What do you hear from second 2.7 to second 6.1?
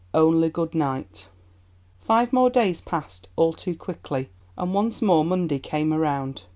passed, all too quickly, and once more Monday came